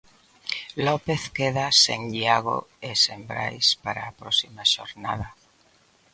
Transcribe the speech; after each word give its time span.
López 0.87 1.21
queda 1.37 1.67
sen 1.83 2.01
Iago 2.21 2.57
e 2.89 2.91
sen 3.03 3.19
Brais 3.31 3.67
para 3.83 4.01
a 4.05 4.15
próxima 4.21 4.63
xornada. 4.73 5.29